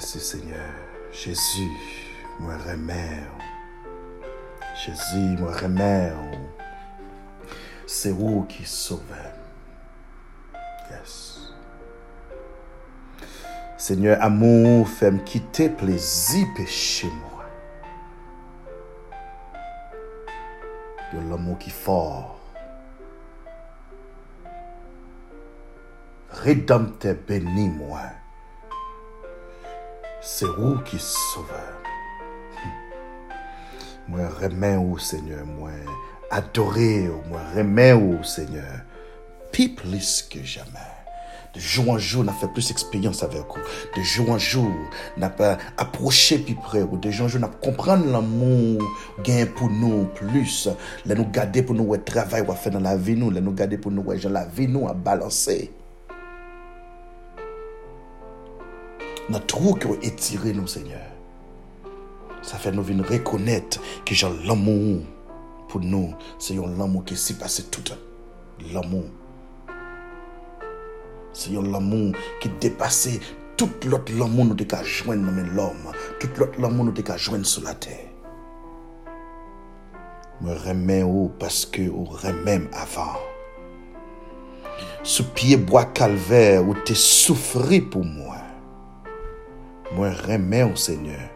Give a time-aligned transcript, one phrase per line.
[0.00, 0.72] Merci Seigneur.
[1.12, 1.70] Jésus,
[2.38, 3.22] moi remets.
[4.74, 6.10] Jésus, moi remets.
[7.86, 9.02] C'est vous qui sauvez.
[10.90, 11.52] Yes.
[13.76, 17.44] Seigneur, amour, fais-moi quitter plaisir péché moi.
[21.12, 22.38] De l'amour qui fort.
[26.30, 28.00] Rédempteur béni moi.
[30.22, 31.80] C'est vous qui sauveur.
[34.06, 35.70] Moi remets au Seigneur, moi
[36.30, 38.82] adorer, moi remets au Seigneur.
[39.50, 40.78] Plus que jamais.
[41.54, 43.60] De jour en jour, on a fait plus d'expérience avec vous.
[43.96, 44.70] De jour en jour,
[45.16, 46.82] on a pas approché plus près.
[46.82, 48.80] Ou de jour en jour, on a comprendre l'amour
[49.24, 50.68] gain pour nous plus.
[51.06, 53.30] Là, nous garder pour nous, ouais, travail, à faire dans la vie, nous.
[53.30, 55.72] Là, nous garder pour nous, ouais, la vie, nous, à balancer.
[59.30, 60.98] Notre trou qui a étiré nous, Seigneur.
[62.42, 65.02] Ça fait nous venir reconnaître que j'ai l'amour
[65.68, 66.12] pour nous.
[66.36, 67.84] C'est l'amour qui s'est passé tout
[68.72, 69.04] L'amour.
[71.32, 73.20] C'est l'amour qui dépassait
[73.56, 75.92] tout l'autre l'amour nous devons joindre dans l'homme.
[76.18, 78.08] Tout l'autre l'amour nous devons joindre sur la terre.
[80.40, 81.04] Me remets
[81.38, 83.16] parce que ou remets avant.
[85.04, 88.39] Sous pied bois calvaire où tu souffri pour moi.
[89.92, 91.28] Moi remets au Seigneur.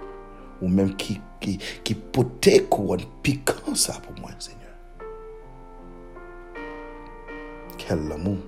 [0.63, 2.67] Ou même qui, qui, qui potait
[3.23, 4.61] piquant ça pour moi, Seigneur.
[7.77, 8.39] Quel amour.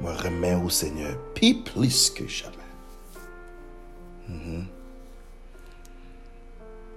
[0.00, 2.56] Moi remets au Seigneur, plus que jamais.
[4.28, 4.66] Mhm.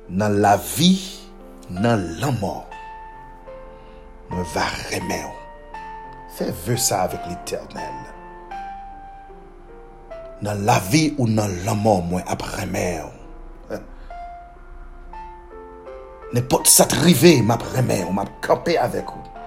[0.10, 1.20] Dans la vie,
[1.70, 2.70] dans la mort,
[4.30, 5.30] moi va remettre.
[6.36, 7.94] Fais vœu ça avec l'éternel.
[10.42, 13.08] Dans la vie ou dans la mort, moi après remettre.
[16.34, 19.38] N'importe ça arrivé, m'a remettre, m'a campé avec vous.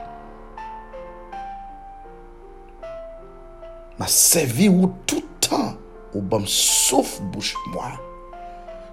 [4.00, 5.74] m'a servi ou tout temps
[6.14, 7.92] ou bam souffle bouche moi.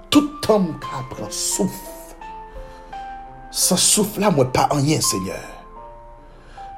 [0.10, 0.78] Tout temps m'a
[1.10, 1.72] prend souffle.
[3.50, 5.57] Sans souffle là, moi pas rien, Seigneur.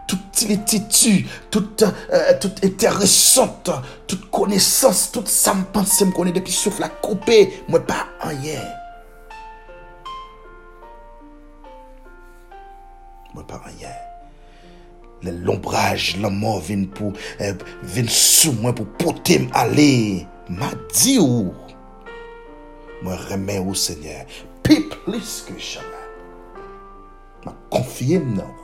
[0.10, 3.70] toute illetitude, toute, euh, toute intéressante,
[4.08, 8.32] toute connaissance, toute ça me pense, me connaît depuis souffle à couper, moi pas en
[8.32, 8.66] hier.
[13.36, 13.96] Moi pas en hier.
[15.22, 17.54] L'ombrage, la mort vient pour, euh,
[17.84, 20.26] vient sous moi pour porter aller.
[20.50, 21.54] M'a dit où?
[23.04, 24.26] Moi remets au Seigneur.
[24.64, 25.86] Puis plus que jamais.
[27.46, 28.59] M'a confié non.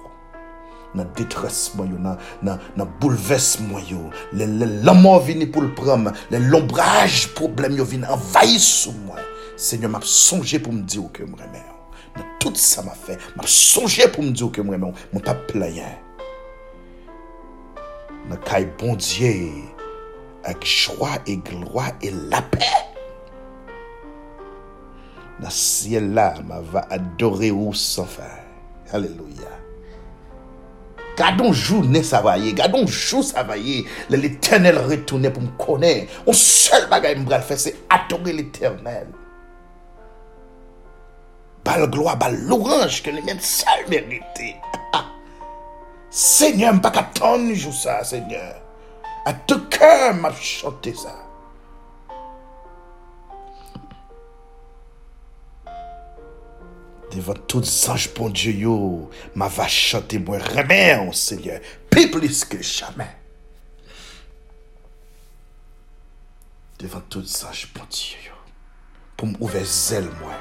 [0.96, 4.10] Dans détresse moi dans dans dans bouleversement yo.
[4.34, 9.18] La mort vient pour le prendre, l'ombrage problème yo vient envahir sous moi.
[9.58, 11.66] Seigneur m'a songé pour me dire que me remets.
[12.40, 14.94] Tout ça m'a fait, m'a songé pour me dire que me remets.
[15.12, 15.84] Mon pas plaisir
[18.30, 19.52] dans caille bon Dieu
[20.44, 22.60] avec joie et gloire et la paix.
[25.42, 28.24] Dans ce ciel là, ma va adorer ou fin.
[28.92, 29.65] Alléluia.
[31.18, 36.12] Gardons journée ça va y gardons jour ça va y l'éternel retourne pour me connaître.
[36.26, 39.08] On seul bagage me faire c'est adorer l'éternel.
[41.64, 44.56] Bal gloire, bal l'orange que les mêmes seuls mérité.
[44.74, 45.06] Ah, ah.
[46.12, 48.62] Seigneur, je ne pas qu'attendre jour ça, Seigneur.
[49.26, 51.25] À tout cœur m'a chanté ça.
[57.16, 58.68] Devant tous les anges, bon Dieu,
[59.36, 63.08] m'a va chanter, moi, remets, Seigneur, plus plus que jamais.
[66.78, 68.18] Devant les anges, bon Dieu,
[69.16, 70.34] pour m'ouvrir zèle, moi.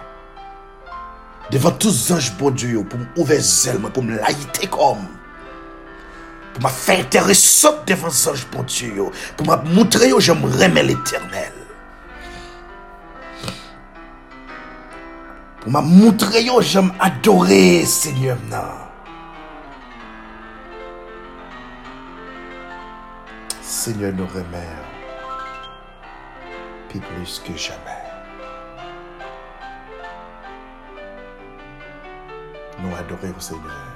[1.53, 5.07] Devant tous les anges, bon Dieu, pour m'ouvrir zèle, moi, pour me laïter comme
[6.55, 8.95] pour me faire intéressant devant ange pour Dieu,
[9.37, 11.53] pour me montrer que j'aime remets l'éternel.
[15.65, 18.37] Pour me montrer que j'aime adorer Seigneur.
[23.63, 24.69] Seigneur nous remet
[26.91, 27.79] plus plus que jamais.
[32.79, 33.95] Nous adorons Seigneur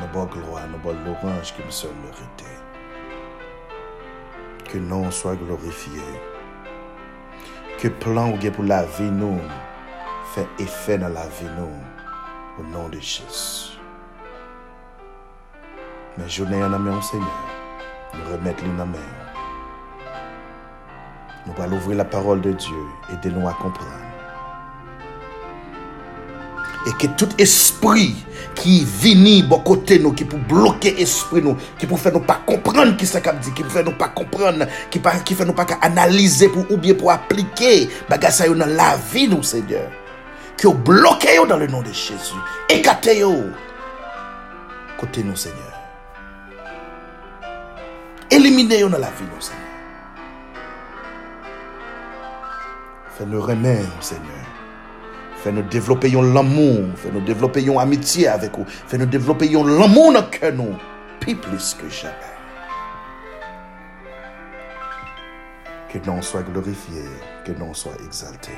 [0.00, 2.58] nos bonnes gloire, nos bonnes louanges qui me sont méritées.
[4.64, 6.02] Que nom soit glorifié.
[7.78, 9.38] Que plan ou pour la vie nous
[10.34, 11.70] fait effet dans la vie nous.
[12.58, 13.78] Au nom de Jésus.
[16.16, 17.28] Mais je n'ai en ami Seigneur.
[18.14, 18.98] nous remettre la main.
[21.46, 24.17] Nous allons ouvrir la parole de Dieu et de nous à comprendre.
[26.88, 28.16] Et que tout esprit
[28.54, 32.40] qui vient bon côté nous, qui peut bloquer l'esprit nous, qui peut faire nous pas
[32.46, 35.52] comprendre qui ça dit, qui peut faire nous pas comprendre, qui peut qui fait nous
[35.52, 39.90] pas analyser pour ou bien pour appliquer bagage ça dans la vie nous Seigneur.
[40.56, 42.34] Que bloqué dans le nom de Jésus.
[42.70, 43.22] Écartez
[44.98, 45.58] côté nous Seigneur.
[48.30, 49.62] Éliminez dans la vie nous Seigneur.
[53.18, 54.67] Fais-nous remettre, Seigneur.
[55.42, 56.84] Fais-nous développer l'amour.
[56.96, 58.64] Fais-nous développer une amitié avec vous.
[58.66, 60.76] Fais-nous développer l'amour dans nous.
[61.20, 62.14] Plus plus que jamais.
[65.92, 67.02] Que non soit glorifié.
[67.44, 68.52] Que non soit exalté.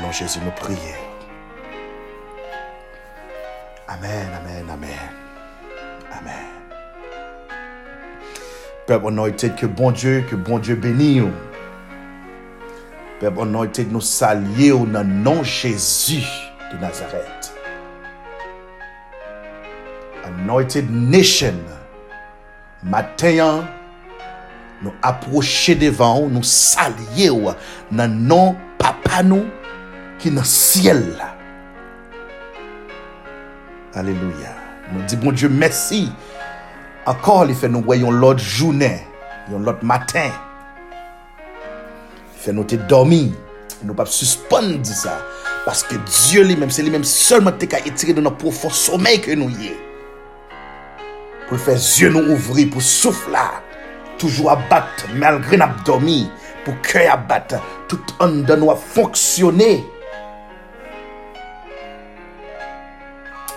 [0.00, 0.78] Nom Jésus, nous prions.
[3.88, 4.90] Amen, amen, amen.
[6.12, 6.46] Amen.
[8.86, 11.24] Père anointed, que bon Dieu, que bon Dieu bénisse.
[13.20, 16.24] Père anointed, nous saluons dans le nom Jésus
[16.72, 17.52] de Nazareth.
[20.24, 21.54] Anointed Nation,
[22.84, 23.64] matin,
[24.82, 27.56] nous approcher devant, nous saluons
[27.90, 29.46] dans le nom Papa nous
[30.20, 31.16] qui est dans le ciel.
[33.94, 34.54] Alléluia.
[34.92, 36.12] Nous disons, bon Dieu, merci.
[37.04, 39.00] Encore, il fait nous voyons l'autre journée,
[39.50, 40.30] l'autre matin.
[42.48, 43.32] Fait nous dormir.
[43.82, 45.18] Nous ne pas suspendre ça.
[45.64, 45.94] Parce que
[46.28, 49.72] Dieu lui-même, c'est lui-même seulement qui a étiré de notre profond sommeil que nous y.
[51.48, 53.36] Pour faire yeux nous ouvrir, pour souffler,
[54.18, 56.28] toujours abattre, malgré nous dormir,
[56.64, 57.56] pour cœur abattre,
[57.86, 59.84] tout en de nous fonctionner.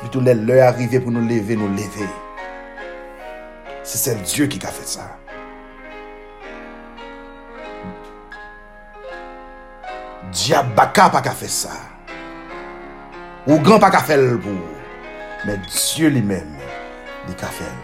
[0.02, 2.10] Puis tout l'heure arrivé pour nous lever, nous lever.
[3.84, 5.21] C'est Dieu qui a fait
[10.32, 11.74] Diab baka pa ka fe sa.
[13.50, 14.56] Ou gran pa ka fel pou.
[15.44, 16.56] Men Diyo li men
[17.28, 17.80] li ka fel.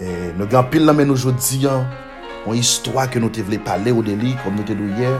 [0.00, 0.06] E,
[0.38, 1.84] nou gran pil nan men nou jodi an.
[2.44, 5.18] On histwa ke nou te vle pale ou de li kom nou te dou yer.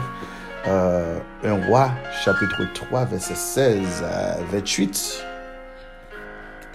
[0.67, 1.91] Euh, un roi,
[2.23, 5.23] chapitre 3, verset 16 à 28.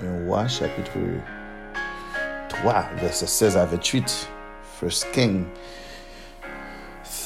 [0.04, 0.92] Un roi, chapitre
[2.48, 4.28] 3, verset 16 à 28.
[4.80, 5.44] First King.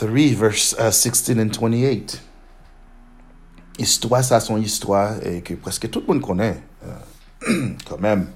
[0.00, 2.20] 3, verse uh, 16 and 28.
[3.78, 6.60] Histwa sa son histwa e ke preske tout moun konen.
[7.88, 8.26] Kan men,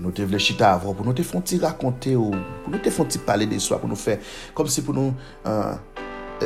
[0.00, 2.30] nou te vle chita avon pou nou te fonti rakonte ou
[2.64, 4.20] pou nou te fonti pale de histwa pou nou fe.
[4.54, 5.14] Kom si pou nou
[5.50, 5.74] euh,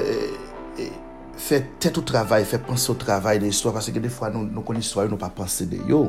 [0.01, 0.39] euh,
[0.81, 0.95] euh,
[1.37, 3.75] fe tet ou travay, fe pense ou travay de histwa.
[3.77, 6.07] Pase ke defwa nou kon histwa ou nou pa pense de yo.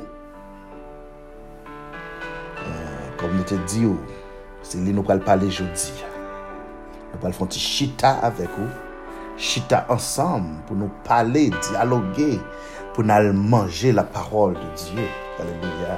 [3.19, 4.00] Kom nou te di ou,
[4.63, 6.19] se li nou pral pale jodi.
[7.10, 8.70] Nou pal fon ti chita avek ou.
[9.40, 12.34] Chita ansam pou nou pale, dialogue,
[12.92, 15.06] pou nou al manje la parol de Diyo.
[15.40, 15.96] Aleluya.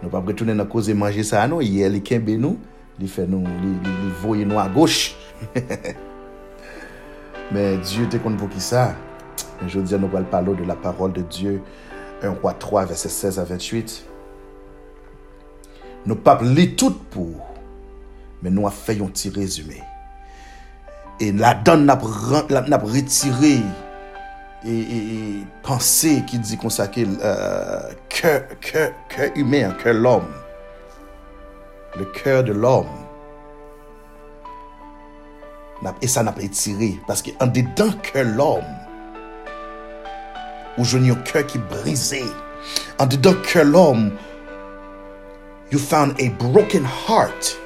[0.00, 1.64] Nou pa bretounen nan koze manje sa anou.
[1.66, 2.60] Ye li kenbe nou,
[3.00, 5.10] li fe nou, li, li, li voye nou a goch.
[7.54, 8.92] Men Diyo te kon pou ki sa.
[9.66, 11.58] Je diyan nou pal palo de la parol de Diyo.
[12.22, 13.98] 1 roi 3 verset 16 a 28.
[16.06, 17.49] Nou pap li tout pou
[18.40, 19.80] Men nou a fè yon ti rezume.
[21.20, 22.04] E la dan nap,
[22.50, 23.58] nap retire
[24.64, 25.18] e, e, e
[25.66, 30.24] panse ki di konsake euh, ke humè, ke l'om.
[31.98, 32.88] Le kèr de l'om.
[36.00, 36.94] E sa nap retire.
[37.08, 38.64] Paske an dedan ke l'om.
[40.78, 42.24] Ou joun yon kèr ki brise.
[42.96, 44.08] An dedan ke l'om.
[45.70, 47.58] You found a broken heart.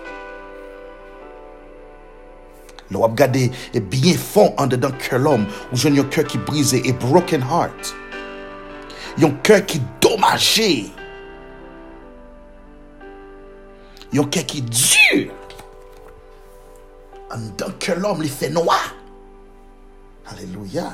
[2.90, 6.40] Le wap gade e bien fond an dedan kèr l'om ou jen yon kèr ki
[6.48, 7.94] brise e broken heart.
[9.20, 10.90] Yon kèr ki domaje.
[14.12, 15.32] Yon kèr ki djur.
[17.32, 18.78] An dedan kèr l'om li fè noua.
[20.34, 20.92] Aleluya.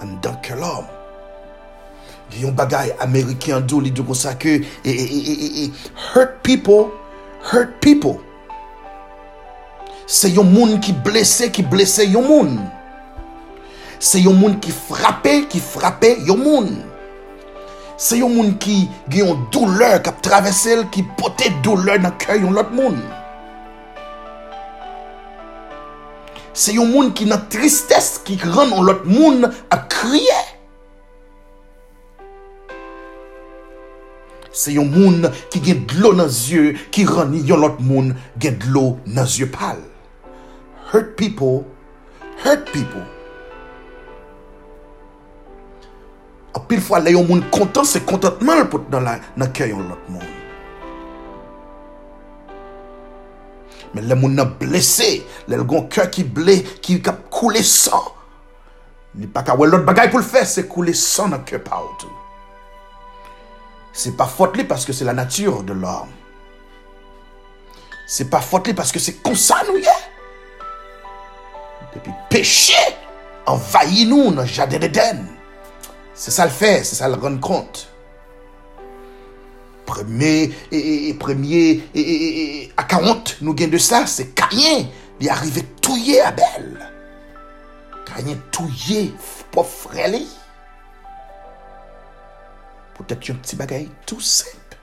[0.00, 1.03] An dedan kèr l'om.
[2.40, 5.70] yon bagay Amerikyan do li do kon sa ke e e, e, e, e,
[6.12, 6.90] hurt people
[7.52, 8.18] hurt people.
[10.06, 12.56] Se yon moun ki blese ki blese yon moun.
[14.00, 16.72] Se yon moun ki frape ki frape yon moun.
[17.96, 22.56] Se yon moun ki gen yon douleur kap travesel ki pote douleur nan kè yon
[22.56, 22.98] lot moun.
[26.54, 30.53] Se yon moun ki nan tristesse ki ran yon lot moun ap kriye.
[34.54, 38.94] Se yon moun ki gen dlo nan zye, ki rani yon lot moun gen dlo
[39.10, 39.80] nan zye pal.
[40.92, 41.64] Hurt people,
[42.44, 43.02] hurt people.
[46.54, 49.88] A pil fwa le yon moun kontan, se kontantman l pot nan, nan kè yon
[49.90, 50.32] lot moun.
[53.94, 58.12] Men le moun nan blese, le lgon kè ki ble, ki kap koule san.
[59.18, 61.82] Ni pa ka wè lot bagay pou l fè, se koule san nan kè pa
[61.82, 62.23] ou tou.
[63.94, 66.10] Se pa fote li paske se la natyur de l om.
[68.10, 69.96] Se pa fote li paske se konsan ou ye.
[71.94, 72.82] Depi peche,
[73.50, 75.22] envayi nou nan jade de den.
[76.18, 77.84] Se sa l fè, se sa l ren kont.
[79.86, 80.50] Premye,
[81.20, 81.62] premye,
[82.80, 84.88] akawant nou gen de sa, se kanyen
[85.20, 86.72] li arrive touye a bel.
[88.08, 89.06] Kanyen touye
[92.94, 93.18] pou freli.
[93.18, 94.74] Poutet yon ti bagay tout sep.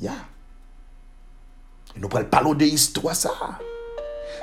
[0.00, 0.14] Ya.
[1.98, 3.32] Nou prel palo de histwa sa.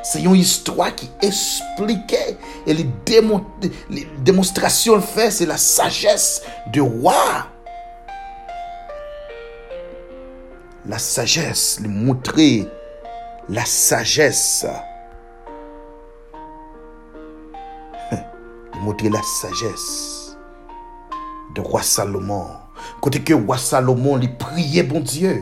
[0.06, 2.22] Se yon histwa ki esplike
[2.68, 2.86] e li
[4.28, 6.42] demonstrasyon fe, se la sajes
[6.74, 7.52] de wak.
[10.86, 12.68] La sajes, li moutre
[13.50, 14.62] la sajes.
[18.86, 20.38] La sajes
[21.56, 22.46] de wak Salomon.
[23.02, 25.34] Kote ke wak Salomon li priye bon Diyo.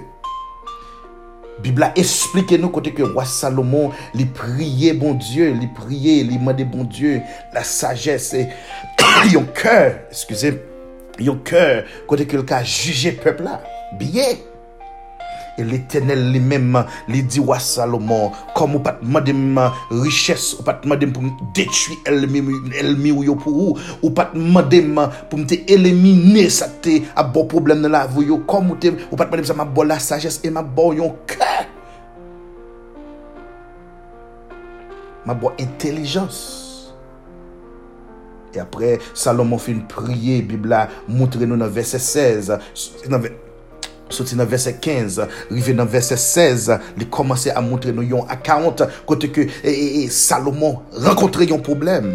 [1.64, 6.64] Bibla explike nou kote ke roi Salomon li priye bon Diyo, li priye, li mande
[6.72, 7.20] bon Diyo,
[7.54, 8.46] la sagesse,
[9.34, 10.56] yon kèr, eskuse,
[11.20, 13.60] yon kèr, kote ke lka juje pepla,
[14.00, 14.32] biye.
[14.32, 14.53] E
[15.62, 16.78] l'Etenel li mèm
[17.12, 18.84] li di roi Salomon, kom ou
[19.34, 19.60] m
[20.04, 25.04] richesse, ou pat mande m pou m detui elmi ou ou, ou pat mande m
[25.30, 25.62] pou m te
[27.16, 28.78] a bo problem nan la yo, kom ou
[29.12, 29.68] ou m sa ma
[30.00, 31.70] sagesse, e ma bo yon kèr.
[35.24, 36.64] Ma bo intelijans.
[38.54, 42.52] E apre, Salomon fin priye, Bibla moutre nou nan verse 16,
[44.12, 46.70] Soti nan verset 15, rive nan verset 16,
[47.00, 51.64] li komanse a montre nou yon akant kote ke e, e, e, Salomon renkontre yon
[51.64, 52.10] problem.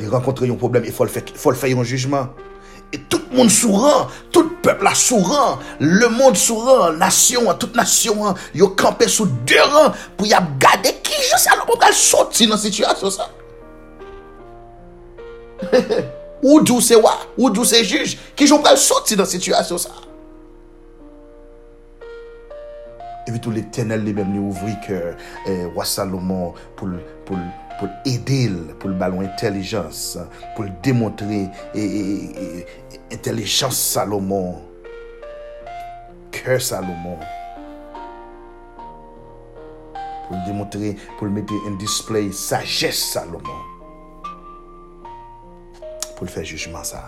[0.00, 2.32] Li renkontre yon problem, e fol fè yon jujman.
[2.92, 8.26] E tout moun souran, tout pepl a souran, le moun souran, nasyon an, tout nasyon
[8.28, 13.16] an, yo kampe sou deran pou yap gade ki je Salomon kal soti nan situasyon
[13.16, 13.30] sa.
[15.70, 16.21] He he.
[16.42, 19.94] ou djou se wak, ou djou se juj, ki joun pral soti nan situasyon sa.
[23.30, 25.00] Ebi tou l'Eternel li men li ouvri ke
[25.46, 30.18] eh, Wasalomon pou l'Eternel pou l'edil, pou l'balon intelijans,
[30.54, 31.48] pou l'demontre
[33.10, 34.60] intelijans Salomon,
[36.34, 37.18] kèr Salomon,
[40.28, 43.71] pou l'demontre, pou l'mette in display, sajes Salomon.
[46.22, 47.02] pou l fè jujman sa.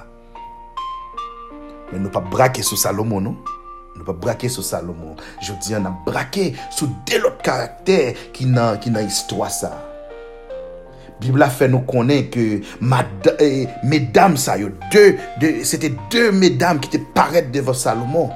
[1.92, 3.38] Men nou pa brake sou Salomo nou.
[3.94, 5.14] Nou pa brake sou Salomo.
[5.38, 9.71] Jodi an ap brake sou delot karakter ki nan, ki nan histwa sa.
[11.23, 14.73] Bibla fè nou konen ke eh, medam sa yo.
[14.90, 15.04] De,
[15.38, 18.26] de, Sete de medam ki te paret devan Salomo.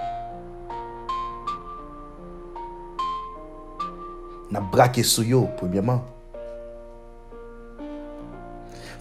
[4.54, 5.98] Nap brake sou yo premièman.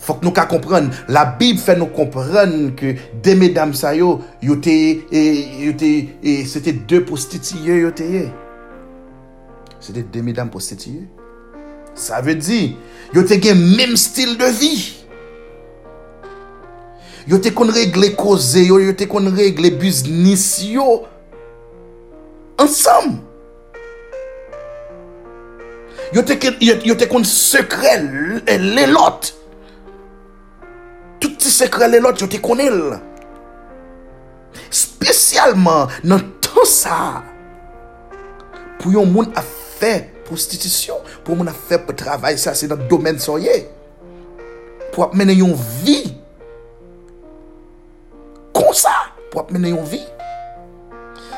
[0.08, 0.88] Fok nou ka kompren.
[1.12, 5.02] La Bib fè nou kompren ke de medam sa yo, yo teye,
[5.66, 8.28] yo teye, e, se te de postitiye yo teye.
[9.84, 11.04] Se te de medam postitiye.
[11.98, 12.62] Sa ve di,
[13.16, 14.74] yo te gen mèm stil de vi.
[17.28, 21.02] Yo te kon regle koze yo, yo te kon regle biznis yo.
[22.64, 23.18] Ansam.
[26.16, 27.98] Yo te, te kon sekre
[28.48, 29.34] lè lot.
[31.22, 32.98] touti sekre le lot yo te konel.
[34.74, 36.98] Spesyalman nan tan sa,
[38.78, 39.94] pou yon moun a fe
[40.28, 43.62] prostitisyon, pou moun a fe pou travay sa, se nan domen soye,
[44.94, 46.00] pou ap mene yon vi,
[48.56, 48.94] kon sa,
[49.32, 50.02] pou ap mene yon vi.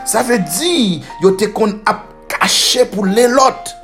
[0.09, 3.75] Sa ve di, yo te kon ap kache pou le lot,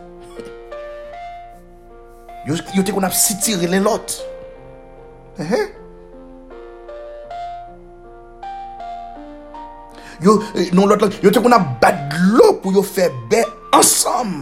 [2.50, 4.22] yo, yo te kon ap sitire le lot.
[5.38, 5.85] Ehe, eh.
[10.24, 10.40] yo
[10.76, 13.44] non lot lang, yo te kon ap badlo pou yo fe be
[13.76, 14.36] ansam.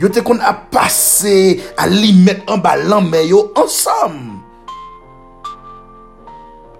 [0.00, 4.40] Yo te kon ap pase a li met an balan men yo ansam.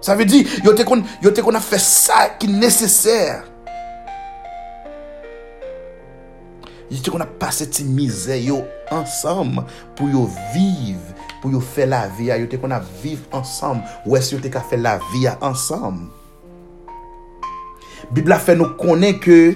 [0.01, 3.43] Sa ve di, yo te kon, yo te kon ap fe sa ki neseser.
[6.91, 8.57] Yo te kon ap pase ti mize yo
[8.91, 9.61] ansam
[9.95, 13.79] pou yo viv, pou yo fe la vi a, yo te kon ap viv ansam,
[14.09, 16.09] wes yo te ka fe la vi a ansam.
[18.11, 19.53] Bibla fe nou konen ke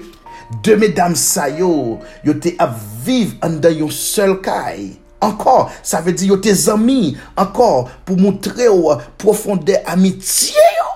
[0.64, 4.94] de medam sa yo, yo te ap viv an da yon sel kay.
[5.26, 10.92] Ankor, sa ve di yo te zami, ankor, pou moutre ou profonde amitye yo.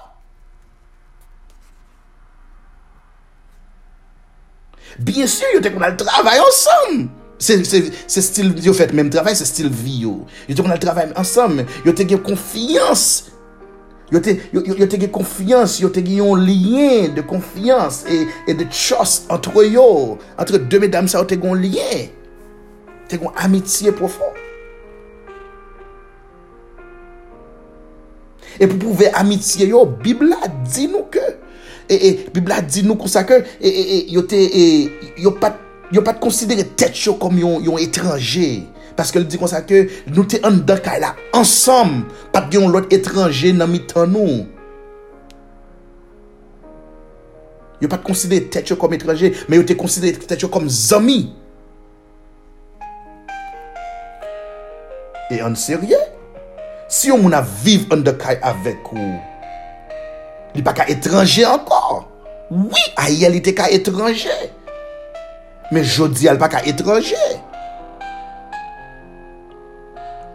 [5.00, 7.08] Bien sur, yo te kon al travay ansam.
[7.40, 7.56] Se
[8.22, 10.16] stil, yo fet menm travay, se stil vi yo.
[10.48, 13.30] Yo te kon al travay ansam, yo te konfiyans.
[14.10, 14.34] Yo te,
[14.90, 19.68] te ge konfians, yo te ge yon liyen de konfians e, e de chos antre
[19.70, 20.18] yo.
[20.40, 22.08] Antre de medam sa yo te gon liyen.
[23.10, 24.34] Te gon amitye profon.
[28.60, 31.24] E pou pouve amitye yo, Bibla di nou ke.
[31.90, 34.42] E, e Bibla di nou kon sa ke, e, yo, te,
[35.22, 35.62] yo pat,
[35.94, 38.66] pat konsidere tet yo kom yon, yon etranje.
[39.00, 42.02] Paske l di konsa ke nou te an da kay la ansam.
[42.34, 44.42] Pat gen yon lot etranje nan mi tan nou.
[47.80, 51.22] Yo pat konsidere tet yo kom etranje, men yo te konsidere tet yo kom zami.
[55.32, 56.00] E an serye?
[56.92, 59.12] Si yo moun a viv an da kay avek ou,
[60.58, 62.02] li pa ka etranje ankor.
[62.50, 64.34] Oui, a ye li te ka etranje.
[65.72, 67.22] Men jodi al pa ka etranje.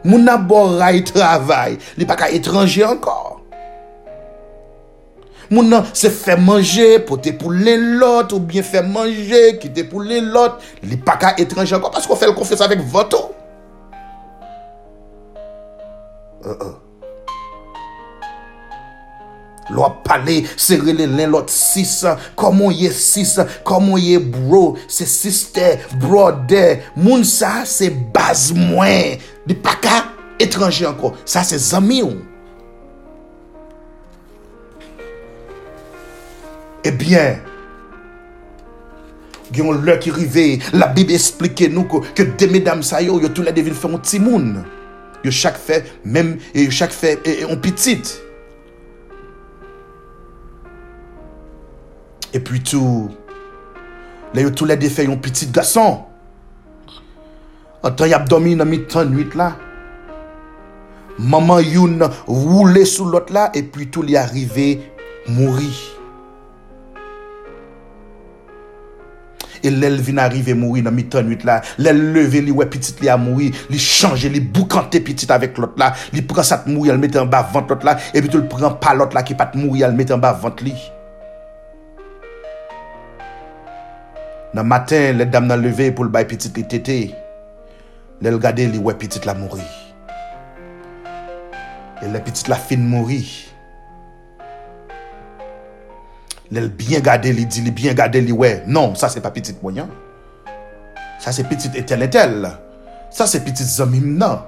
[0.04, 3.40] Moun ap bon ray travay, li pa ka etranje ankor.
[5.49, 10.04] Moun nan se fè manje, pote pou lè lot, ou bien fè manje, kite pou
[10.04, 13.26] lè lot, li pa ka etranje ankor, pasko fè l'konfes avèk voto.
[16.45, 16.83] Uh-uh.
[19.71, 22.03] Lo ap pale, se rele len lot sis,
[22.37, 29.57] komon ye sis, komon ye bro, se sister, brother, moun sa se baz mwen, di
[29.57, 30.03] pa ka
[30.43, 32.21] etranje anko, sa se zami ou.
[36.85, 37.41] Eh Ebyen,
[39.55, 40.45] gyon lè ki rive,
[40.77, 44.05] la bib esplike nou ko, ke deme dam sayo, yo tou la devil fè yon
[44.05, 44.53] timoun,
[45.25, 48.13] yo chak fè, mèm, yo chak fè, yon pitit.
[52.34, 53.12] E pi tou,
[54.34, 56.00] le yo tou le defe yon pitit gason.
[57.86, 59.52] Atan yap domi nan mi tan nwit la.
[61.14, 64.73] Maman yon roule sou lot la, e pi tou li arrive
[65.28, 65.70] mouri.
[69.62, 71.60] E lèl vin arrive mouri nan mi tan nwit la.
[71.78, 73.52] Lèl leve li wè pitit li a mouri.
[73.70, 75.92] Li chanje, li boukante pitit avèk lot la.
[76.10, 77.94] Li pran sat mouri al mette an ba vant lot la.
[78.10, 80.34] E pi tou l pran pa lot la ki pat mouri al mette an ba
[80.42, 80.75] vant li.
[84.54, 86.99] Nan matin, let dam nan leve pou l bay pitit li tete.
[88.23, 89.67] Lel gade li we pitit la mouri.
[91.99, 93.25] E le pitit la fin mouri.
[96.54, 98.60] Lel bien gade li di, li bien gade li we.
[98.71, 99.90] Non, sa se pa pitit mwenyan.
[101.19, 102.47] Sa se pitit etel etel.
[103.10, 104.45] Sa se pitit zomim nan.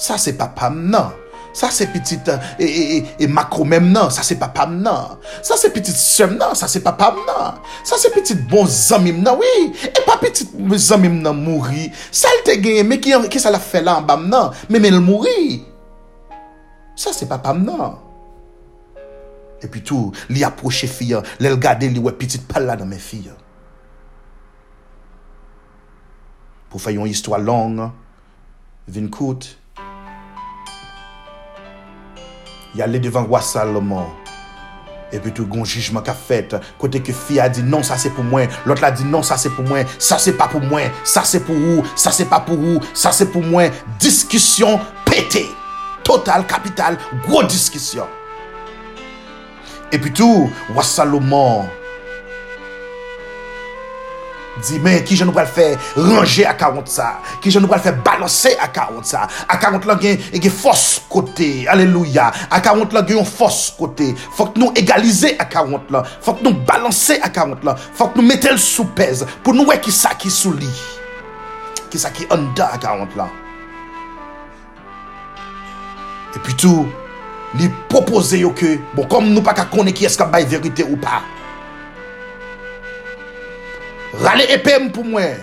[0.00, 1.12] Sa se papam nan.
[1.52, 2.68] Sa se pitit e, e,
[3.00, 5.16] euh, e makromem nan, sa se papam nan.
[5.42, 7.58] Sa se pitit sem nan, sa se papam nan.
[7.86, 9.72] Sa se pitit bon zanmim nan, oui.
[9.90, 11.88] E pa pitit zanmim nan mouri.
[12.14, 15.02] Sal te genye, me ki, ki sa la fe lan bam nan, me men l
[15.04, 15.58] mouri.
[16.98, 17.98] Sa se papam nan.
[19.60, 23.36] E pi tou, li aproche fiyan, lel gade li we pitit pala nan men fiyan.
[26.70, 27.90] Pou fay yon histwa long,
[28.86, 29.59] vin koute,
[32.70, 34.06] kout, yalè devan wasal loman,
[35.10, 38.22] e pi tou gon jijman ka fèt, kote ke fiya di, non sa se pou
[38.22, 41.24] mwen, lot la di, non sa se pou mwen, sa se pa pou mwen, sa
[41.24, 44.78] se pou ou, sa se pa pou ou, sa se pou mwen, diskisyon
[45.08, 45.48] pète,
[46.06, 48.06] total, kapital, gwo diskisyon.
[49.90, 51.66] E pi tou, wassaloman,
[54.58, 57.08] di men, ki jen nou pral fè ranger a 40 sa,
[57.42, 60.84] ki jen nou pral fè balanse a 40 sa, a 40 la gen, gen fos
[61.10, 66.04] kote, aleluya, a 40 la gen yon fos kote, fòk nou egalize a 40 la,
[66.26, 69.94] fòk nou balanse a 40 la, fòk nou metel sou pez, pou nou wè ki
[69.94, 70.70] sa ki sou li,
[71.90, 73.30] ki sa ki onda a 40 la.
[76.30, 76.86] E pi tou,
[77.58, 80.98] li propose yo ke, bon, kom nou pa ka kone ki eska bay verite ou
[81.00, 81.22] pa.
[84.18, 85.38] Rale epem pou mwen,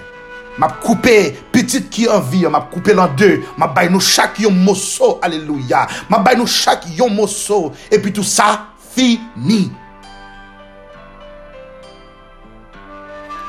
[0.59, 1.15] map koupe,
[1.55, 5.85] pitit ki an vi, map koupe lan de, map bay nou chak yon moso, aleluya,
[6.11, 9.69] map bay nou chak yon moso, epi tout sa, fini.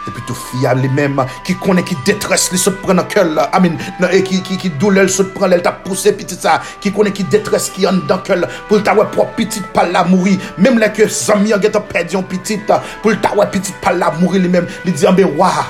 [0.09, 3.79] Epi tou fiyal li menm ki konen ki detres li sot pren nan kel Amin,
[4.01, 8.03] ki doulel sot pren lel ta pousse pitit sa Ki konen ki detres ki an
[8.11, 11.59] dan kel Poul ta we prop pitit pal la mouri Mem le ke zami a
[11.59, 15.17] pedi an pitit Poul ta we pitit pal la mouri li menm Li di an
[15.17, 15.67] be waa,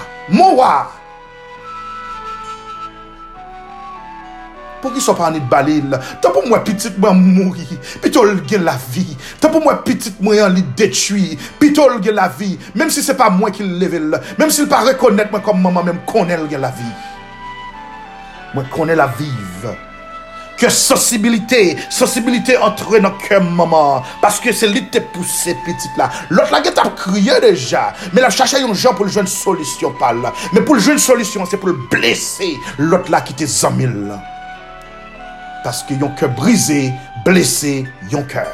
[4.83, 7.67] Pou ki so pa anit balil, ta pou mwen pitit mwen mouri,
[8.03, 9.05] pi tol gen la vi.
[9.43, 12.55] Ta pou mwen pitit mwen an li detui, pi tol gen la vi.
[12.79, 15.91] Mem si se pa mwen ki level, mem si se pa rekonet mwen kom maman,
[15.91, 16.89] mwen konen gen la vi.
[18.55, 19.69] Mwen konen la viv.
[20.59, 24.07] Ke sensibilite, sensibilite entre nan kem maman.
[24.23, 26.09] Paske se li te pousse pitit la.
[26.35, 27.89] Lot la gen ta kriye deja.
[28.15, 30.25] Men la chache yon jan pou l jwen solisyon pal.
[30.55, 32.55] Men pou l jwen solisyon, se pou l blese
[32.91, 34.17] lot la ki te zamil.
[35.69, 36.79] Paske yon ke brise,
[37.27, 37.75] blese
[38.09, 38.49] yon kèr.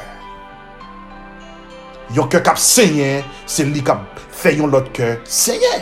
[2.17, 5.77] Yon kèr kap sènyè, se li kap fè yon lot kèr sènyè.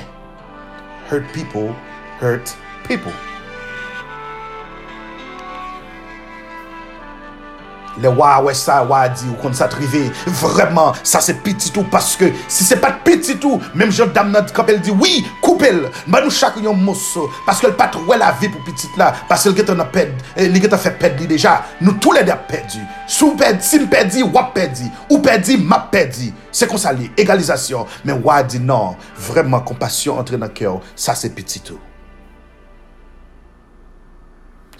[1.09, 1.73] Hurt people,
[2.21, 2.53] hurt
[2.85, 3.32] people.
[8.00, 10.07] Le wawe sa wadi ou kon sa trive
[10.40, 14.94] Vreman sa se pititou Paske si se pat pititou Mem jod dam nan kapel di
[14.94, 18.96] Oui koupel Ban nou chak yon moso Paske l pat wè la vi pou pitit
[19.00, 22.24] la Paske l getan a ped Li getan fe ped li deja Nou tou lè
[22.26, 22.81] de a pedi
[23.12, 27.11] Sou pedi, si m pedi, wap pedi Ou pedi, map pedi Se kon sa li,
[27.20, 28.96] egalizasyon Men wadi nan
[29.28, 31.81] Vreman kompasyon entre nan kèw Sa se pititou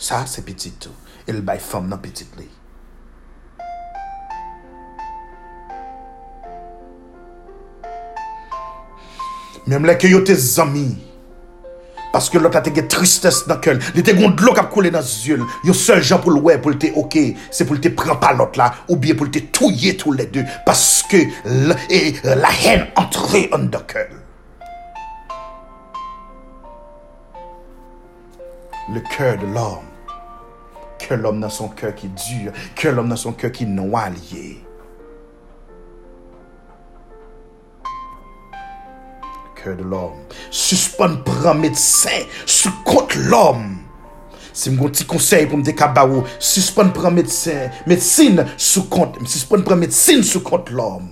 [0.01, 0.96] Sa se pititou
[1.29, 2.48] El bay fam nan pitit li
[9.70, 10.88] Mem lè ke yo te zami
[12.12, 15.05] Paske lò ta te ge tristès nan kel Li te goun dlo kap koule nan
[15.07, 17.16] zyul Yo sel jan pou lwè pou lte ok
[17.55, 20.42] Se pou lte pren pa lot la Ou bie pou lte touye tou lè de
[20.66, 24.18] Paske la hen entre an da kel
[28.92, 29.87] Le kèr de l'om
[30.98, 34.09] Kè l'om nan son kèr ki dure Kè l'om nan son kèr ki noua
[39.62, 40.18] cœur de l'homme.
[40.51, 43.83] Suspend prend médecin sur compte l'homme.
[44.53, 49.64] Si m goun ti konsey pou m dekaba ou, suspon pran medsine sou kont, suspon
[49.64, 51.09] pran medsine sou kont l'om.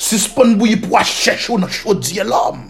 [0.00, 2.64] Suspon bou yi pou a chèch ou nan chodye l'om.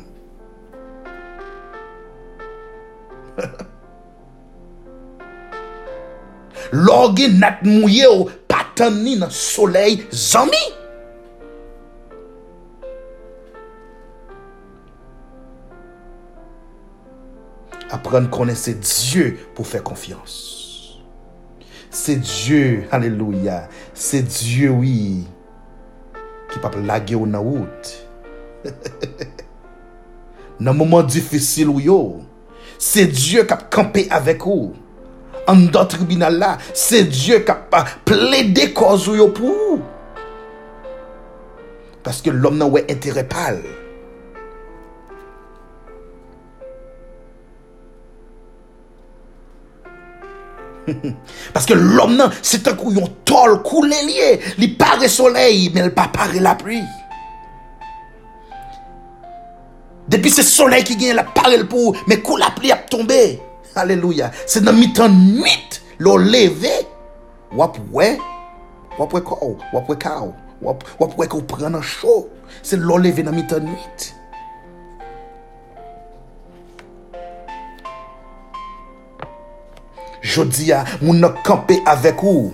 [6.74, 10.66] Lò gen nat mouye ou patan ni nan soley zami.
[17.90, 21.00] apprendre à connaître c'est Dieu pour faire confiance.
[21.90, 25.26] C'est Dieu, alléluia, c'est Dieu, oui,
[26.50, 28.06] qui peut laguer au na route.
[30.60, 32.20] dans moment difficile ou oh.
[32.78, 34.74] c'est Dieu qui a campé avec vous.
[35.46, 39.82] En d'autres tribunal là, c'est Dieu qui a plaidé cause oh, pour vous.
[42.02, 43.62] Parce que l'homme n'a pas intérêt pâle.
[51.54, 55.94] Paske lom nan, se te kou yon tol koule liye, li pare soley, men l
[55.96, 56.80] pa pare la pli.
[60.10, 63.20] Depi se soley ki gen la pare l pou, men kou la pli ap tombe.
[63.78, 64.32] Aleluya.
[64.50, 66.72] Se nan mitan nwit, lo leve,
[67.54, 68.12] wap we,
[68.98, 70.32] wap we kou, wap we kou,
[70.66, 72.26] wap we kou prenen chou.
[72.66, 74.10] Se lo leve nan mitan nwit.
[80.22, 82.50] Jodi ya, moun nan kampe avek ou.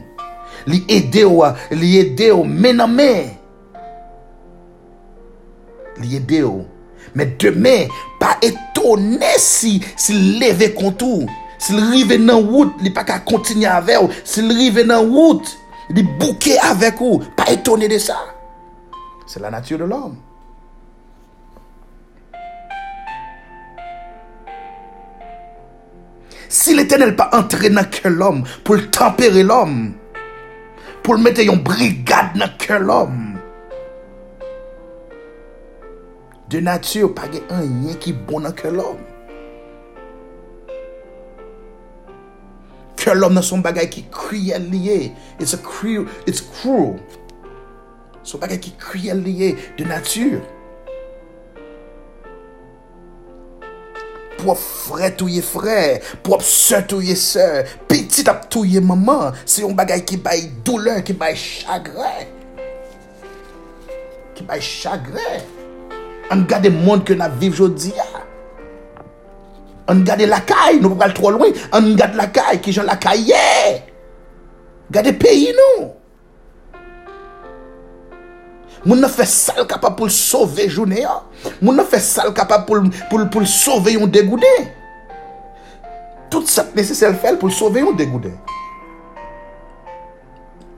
[0.66, 3.34] Li ede ou, li ede ou, men nan men.
[6.02, 6.64] Li ede ou.
[7.16, 11.24] Men demen, pa etone si, si leve kontou.
[11.62, 14.12] Si li rive nan wout, li pa ka kontinye avek ou.
[14.24, 15.54] Si li rive nan wout,
[15.96, 17.22] li bouke avek ou.
[17.38, 18.18] Pa etone de sa.
[19.26, 20.25] Se la natye de l'homme.
[26.66, 29.74] Si l'Eternel pa entre nan ke l'om, pou l'tempere l'om,
[31.06, 33.20] pou l'mete yon brigade nan ke l'om,
[36.50, 38.98] de natyur pa gen an yen ki bon nan ke l'om.
[42.98, 46.96] Ke l'om nan son bagay ki kriye liye, it's, cruel, it's cruel,
[48.26, 50.42] son bagay ki kriye liye de natyur.
[54.46, 55.78] Prop fre touye fre,
[56.22, 57.42] prop se touye se,
[57.90, 62.12] pitit ap touye maman, se yon bagay ki bay doulen, ki bay chagre.
[64.36, 65.40] Ki bay chagre.
[66.30, 68.22] An gade moun ke nan viv jodi ya.
[69.90, 73.50] An gade lakay, nou pou kal tro lwen, an gade lakay ki jan lakay ye.
[74.94, 75.95] Gade peyi nou.
[78.86, 81.16] Moun nan fè sal kapap pou l sauve jounè ya.
[81.58, 82.78] Moun nan fè sal kapap pou
[83.42, 84.52] l sauve yon degoudè.
[86.30, 88.30] Tout sa pnese sel fèl pou l sauve yon degoudè.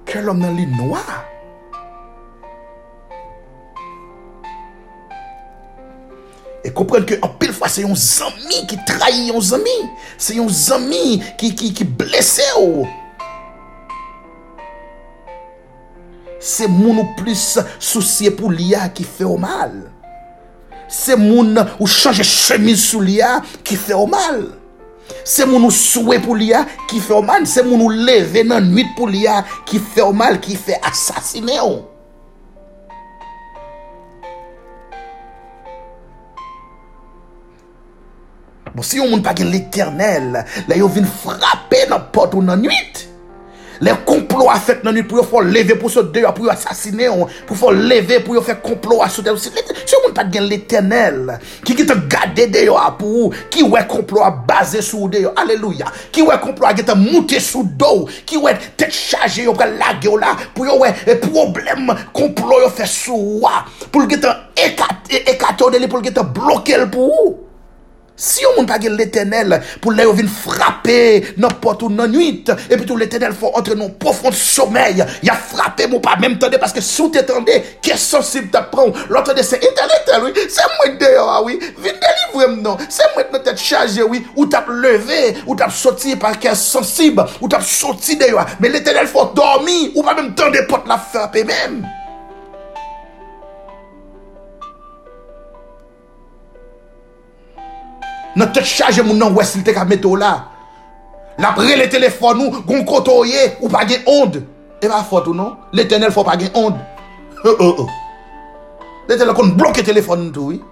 [0.09, 1.05] Kè l om nan li noua.
[6.65, 9.77] E kompren ke an pil fwa se yon zami ki trahi yon zami.
[10.17, 12.89] Se yon zami ki blese ou.
[16.39, 19.75] Se moun ou plis souciye pou liya ki fe ou mal.
[20.89, 24.45] Se moun ou chanje chemise sou liya ki fe ou mal.
[25.27, 27.47] Se moun ou souwe pou liya ki fe ou mal.
[27.51, 31.59] Se moun ou leve nan nwit pou liya ki fe ou mal, ki fe asasine
[31.65, 31.83] ou.
[38.79, 42.63] Bon, si yon moun pa gen l'Eternel, la yon vin frape nan pot ou nan
[42.63, 43.09] nwit.
[43.81, 47.09] Le complot a fait dans nuit pour faire lever pour ce deux pour assassiner
[47.47, 49.31] pour faire lever pour faire complot à sauter.
[49.31, 49.51] Aussi
[49.87, 51.39] si on pas de l'éternel.
[51.65, 55.87] Qui qui te garder dehors pour qui ouais complot à basé sur dehors alléluia.
[56.11, 58.09] Qui ouais complot à te monter sous dos?
[58.27, 63.43] Qui ouais tête chargée pour laguer là pour ouais problème complot fait sous
[63.93, 67.48] pour que te écarter pour que te bloquer pour
[68.19, 70.97] Si yon moun page l'Eternel pou lè yon vin frape
[71.39, 75.87] nan pot ou nan nuit, epi tou l'Eternel fò entre nan profonde sommeil, ya frape
[75.87, 79.95] mou pa mèm tende, paske sou te tende, ke sensib te pran, l'entende se etel
[80.01, 84.25] etel, oui, se mwen deyo, oui, vin delivre mnon, se mwen nan tèt chaje, oui,
[84.35, 89.07] ou tap leve, ou tap soti par ke sensib, ou tap soti deyo, men l'Eternel
[89.07, 91.85] fò dormi, ou pa mèm tende pot la frape mèm.
[98.39, 100.33] nan tet chaje moun nan wes li te ka meto la.
[101.39, 104.43] La pre le telefon nou, goun koto ye, ou pa gen onde.
[104.83, 105.57] E ba fote ou non?
[105.75, 106.79] Le tenel fò pa gen onde.
[107.45, 107.87] He he he.
[109.09, 110.63] Le tenel kon bloke telefon nou tou, oui.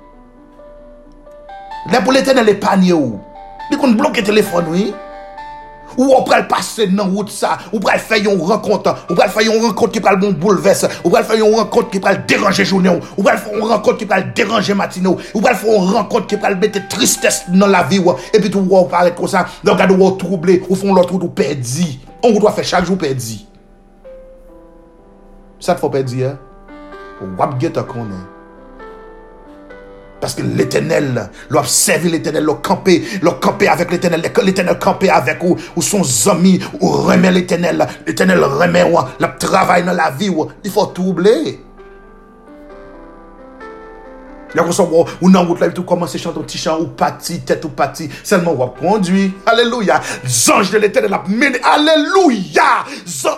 [1.92, 3.20] Le pou le tenel e panye ou.
[3.70, 4.90] Li kon bloke telefon, nou, oui.
[5.96, 9.42] Ou on pral passer dans route ça, ou pral faire une rencontre, ou pral faire
[9.42, 13.00] une rencontre qui pral bon bouleverse, ou pral faire une rencontre qui pral déranger journée,
[13.16, 16.36] ou pral faire une rencontre qui pral déranger matinée, ou pral faire une rencontre qui
[16.36, 17.96] pral mettre tristesse dans la vie
[18.32, 21.28] et puis tout on paraît comme ça, dans regarde ou troublé, ou font l'autre ou
[21.28, 22.00] perdu.
[22.22, 23.40] On doit faire chaque jour perdu.
[25.58, 26.38] Ça te faut perdu hein.
[27.22, 28.35] Ou wap get a konnen.
[30.20, 35.42] Parce que l'éternel, l'a servi l'éternel, l'a campé, l'a campé avec l'éternel, l'éternel campé avec
[35.42, 40.30] ou, ou son ami, ou remet l'éternel, l'éternel remet ou, le travail dans la vie
[40.30, 41.60] ou, il faut tout oublier.
[44.56, 44.64] Là,
[45.20, 48.08] ou nan route là, tout commence à chanter petit chant, ou parti, tête ou parti,
[48.24, 49.34] seulement ou conduit.
[49.44, 50.00] Alléluia.
[50.26, 52.86] Zange de l'éternel a mené, alléluia.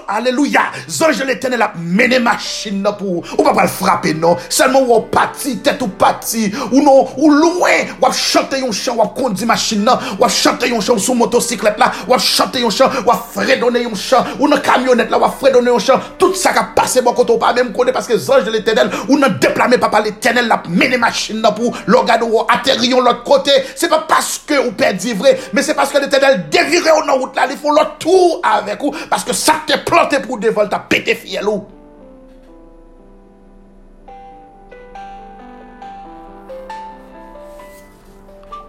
[0.07, 0.61] Alléluia.
[0.89, 4.37] Zange de l'éternel a mené machine pour, ou pas le frapper, non.
[4.49, 7.69] Seulement ou parti, tête ou parti, ou non, ou loin,
[8.01, 12.17] ou chanter un chant, ou conduit machine, ou chanter un chant sur motocyclette là, ou
[12.17, 15.99] chanter un chant, ou fredonner un chant, ou dans camionnette là, ou fredonner un chant.
[16.17, 18.53] Tout ça qui a passé bon quand on pas même connaît parce que zange de
[18.53, 21.08] l'éternel, ou non déplacé papa l'éternel l'a mené machine
[21.55, 23.51] pour l'organe ou atterrir l'autre côté.
[23.75, 27.35] C'est pas parce que vous perdez vrai, mais c'est parce que l'éternel déviré au route
[27.37, 30.81] là, il faut l'autre tour avec vous, parce que ça t'est planté pour dévoiler, t'as
[30.81, 31.65] pété fiel ou.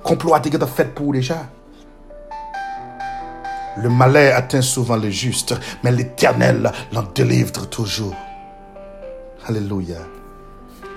[0.04, 1.46] Complot a été fait pour déjà.
[3.78, 8.16] Le malheur atteint souvent le juste, mais l'éternel l'en délivre toujours.
[9.48, 10.19] Alléluia.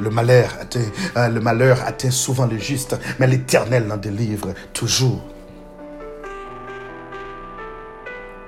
[0.03, 0.81] Le malheur, atteint,
[1.17, 5.23] euh, le malheur atteint souvent le juste, mais l'Éternel l'en délivre toujours.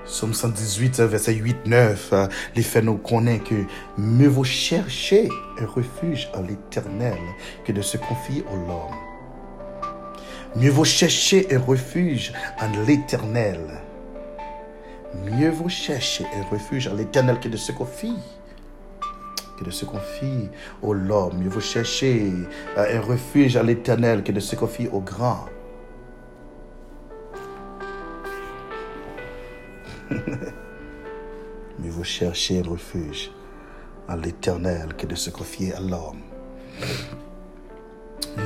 [0.04, 3.54] Somme 118, verset 8-9, euh, les faits nous connaissent que
[3.96, 5.28] mieux vaut chercher
[5.60, 7.18] un refuge en l'Éternel
[7.64, 8.98] que de se confier au l'homme.
[10.56, 13.60] Mieux vaut chercher un refuge en l'Éternel.
[15.24, 18.10] Mieux vaut chercher un refuge en l'Éternel que de se confier
[19.56, 20.50] que de se confier
[20.82, 21.40] au l'homme.
[21.42, 22.32] Il faut chercher
[22.76, 25.46] euh, un refuge à l'éternel que de se confier au grand.
[31.78, 33.30] Mieux vaut chercher un refuge
[34.08, 36.20] en l'éternel que de se confier à l'homme.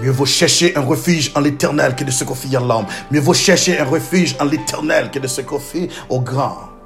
[0.03, 2.87] Mieux vaut chercher un refuge en l'éternel que de se confier à l'homme.
[3.11, 6.78] Mieux vaut chercher un refuge en l'éternel que de se confier au grand.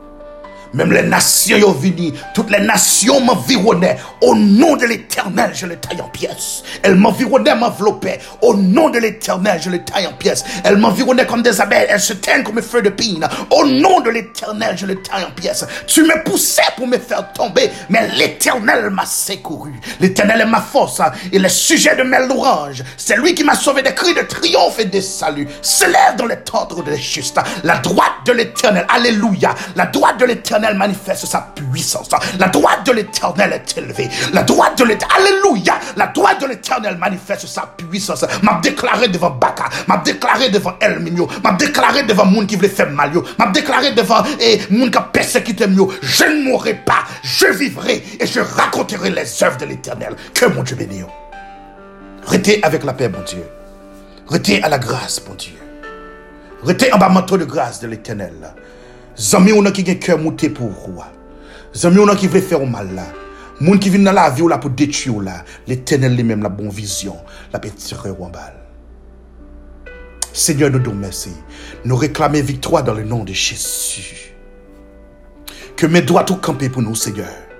[0.75, 3.99] Même les nations ont venu, toutes les nations m'environnaient.
[4.23, 6.63] Au nom de l'éternel, je les taille en pièces.
[6.83, 8.21] Elles m'environnaient, m'enveloppaient.
[8.41, 10.45] Au nom de l'éternel, je les taille en pièces.
[10.65, 13.29] Elles m'environnaient comme des abeilles, elles se teignent comme un feu de pine.
[13.51, 15.67] Au nom de l'éternel, je les taille en pièces.
[15.87, 19.79] Tu me poussais pour me faire tomber, mais l'éternel m'a secouru.
[20.01, 22.83] L'éternel est ma force hein, et le sujet de mes louanges.
[22.97, 25.49] C'est lui qui m'a sauvé des cris de triomphe et des saluts.
[25.61, 27.39] Se lève dans les tendres des justes.
[27.63, 29.55] La droite de l'éternel, alléluia.
[29.77, 32.09] La droite de l'éternel manifeste sa puissance.
[32.39, 34.09] La droite de l'éternel est élevée.
[34.33, 35.79] La droite de l'éternel, alléluia.
[35.97, 38.25] La droite de l'éternel manifeste sa puissance.
[38.43, 42.69] M'a déclaré devant Baka, m'a déclaré devant El Minyo, m'a déclaré devant moun qui voulait
[42.69, 45.87] faire mal, m'a déclaré devant et moun qui a persécuté mieux.
[46.03, 50.17] Je ne mourrai pas, je vivrai et je raconterai les œuvres de l'éternel.
[50.35, 51.05] Que mon Dieu bénisse.
[52.27, 53.45] Restez avec la paix, mon Dieu.
[54.29, 55.55] Restez à la grâce, mon Dieu.
[56.63, 58.55] Restez en bas manteau de grâce de l'éternel.
[59.17, 61.09] Zami ou nan ki gen kèr moutè pou roi.
[61.77, 63.07] Zami ou nan ki vle fè ou mal la.
[63.61, 65.43] Moun ki vin nan la vi ou la pou detu ou la.
[65.69, 67.19] L'Eternel li mèm la bon vizyon.
[67.53, 68.59] La pe tire ou an.
[70.33, 71.35] Seigneur nou dou mèsi.
[71.85, 74.33] Nou reklame victoi dan le nan de Jésus.
[75.77, 77.52] Ke mè doat ou kampe pou nou, Seigneur.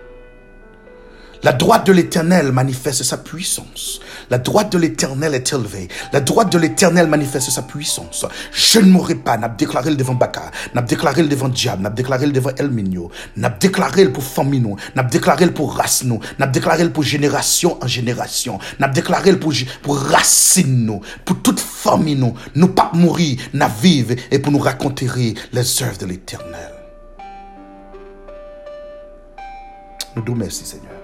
[1.45, 4.01] La droite de l'Éternel manifeste sa puissance.
[4.31, 5.89] La droite de l'Éternel est élevée.
[6.13, 8.25] La droite de l'Éternel manifeste sa puissance.
[8.53, 9.37] Je ne mourrai pas.
[9.37, 10.53] N'a déclaré le devant Baka.
[10.73, 11.83] N'a déclaré le devant Diable.
[11.83, 13.11] N'a déclaré le devant Elminio.
[13.37, 14.77] N'a déclaré le pour Famino.
[14.95, 16.21] N'a déclaré le pour Rasno.
[16.39, 18.61] N'a déclaré le pour génération en génération.
[18.79, 19.53] N'a déclaré le pour,
[19.83, 22.35] pour racine Pour toute famille nous.
[22.55, 23.41] Nous pas mourir.
[23.53, 25.09] N'a vivre et pour nous raconter
[25.53, 26.71] les œuvres de l'Éternel.
[30.15, 31.02] Nous nous merci Seigneur.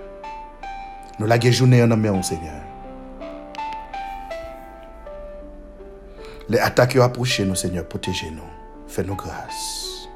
[1.19, 2.63] Nous la journée en main, Seigneur.
[6.49, 8.43] Les attaques qui approché nous, Seigneur, protégez-nous.
[8.87, 10.09] Fais-nous grâce.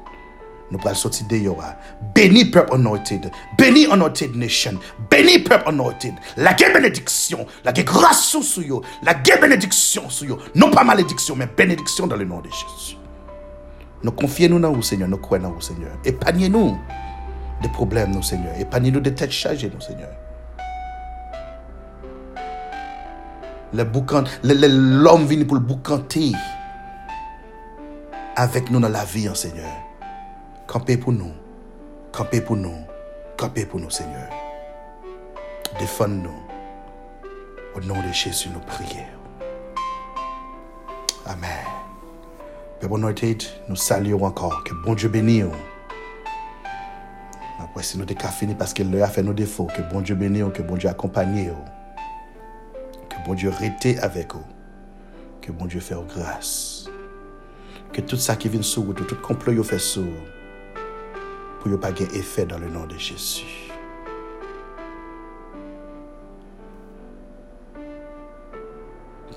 [0.71, 1.75] Nous allons sortir de Yora.
[2.15, 3.29] Béni peuple anointed.
[3.57, 4.79] Béni anointed nation.
[5.11, 6.15] Béni peuple anointed.
[6.37, 7.45] La guerre bénédiction.
[7.63, 8.81] La guerre grâce sur vous.
[9.03, 10.41] La guerre bénédiction sur vous.
[10.55, 12.97] Non pas malédiction, mais bénédiction dans le nom de Jésus.
[14.01, 15.09] Nous confions-nous dans vous, Seigneur.
[15.09, 15.91] Nous croyons dans vous, Seigneur.
[16.03, 16.77] Épargnez-nous
[17.61, 18.57] des problèmes, nous, Seigneur.
[18.59, 20.09] Épargnez-nous des têtes chargées, nous, Seigneur.
[23.73, 26.31] L'homme vient pour le boucanter
[28.35, 29.71] avec nous dans la vie, hein, Seigneur.
[30.67, 31.31] Campez pour nous.
[32.11, 32.75] Campez pour nous.
[33.37, 34.29] Campez pour nous, Seigneur.
[35.79, 36.29] Défends-nous.
[37.75, 39.05] Au nom de Jésus, nous prions.
[41.25, 41.49] Amen.
[42.79, 42.89] Père
[43.69, 44.63] nous saluons encore.
[44.63, 45.45] Que bon Dieu bénisse.
[47.59, 50.43] Après, si nous avons fini parce qu'il a fait nos défauts, que bon Dieu bénisse,
[50.53, 51.51] que bon Dieu accompagne
[53.25, 54.45] bon Dieu rester avec vous.
[55.41, 56.89] Que bon Dieu fasse grâce.
[57.91, 60.03] Que tout ça qui vient sur vous, tout complot vous fait sur
[61.59, 63.72] pour ne pas effet dans le nom de Jésus.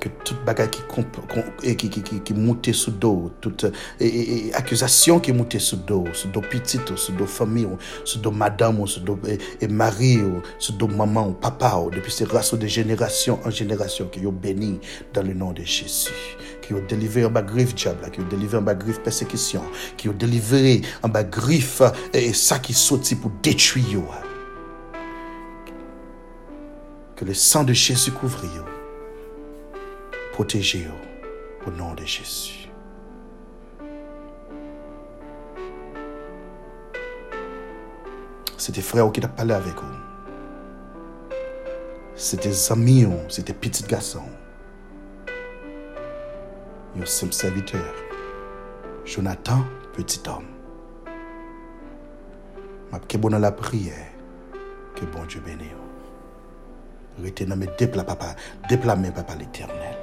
[0.01, 0.81] Que toute bagarre qui,
[1.77, 3.67] qui, qui monte sous dos, toute
[4.01, 7.69] et, accusation qui monte sous dos, sous dos petit, sous dos famille,
[8.05, 9.19] sous dos madame, sous dos
[9.61, 10.19] et, mari,
[10.59, 14.81] sous dos maman, papa, depuis ces races de génération en génération, qui ont béni
[15.13, 16.13] dans le nom de Jésus
[16.63, 19.63] qui ont délivré en bas griffe diable, qui ont délivré en bas griffe persécution,
[19.97, 21.81] qui ont délivré en bas griffe
[22.13, 24.03] et ça qui sortit pour détruire.
[27.15, 28.43] Que le sang de Jésus couvre
[30.37, 30.87] protégez
[31.67, 32.69] au nom de Jésus.
[38.59, 41.37] C'était frère qui t'a parlé avec vous.
[42.17, 44.25] C'était amis, c'était petit garçon.
[47.01, 47.95] Un simple serviteur.
[49.07, 50.45] Jonathan, petit homme.
[52.93, 54.13] Je bon dans la prière.
[54.97, 55.71] Que bon Dieu bénisse.
[57.23, 57.69] Restez dans mes
[58.05, 58.37] papa,
[59.15, 59.96] papa l'éternel.